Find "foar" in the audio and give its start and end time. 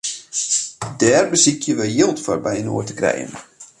2.25-2.39